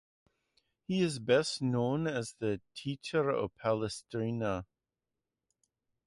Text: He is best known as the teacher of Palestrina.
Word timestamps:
He 0.87 1.03
is 1.03 1.19
best 1.19 1.61
known 1.61 2.07
as 2.07 2.33
the 2.39 2.59
teacher 2.73 3.29
of 3.29 3.55
Palestrina. 3.57 4.65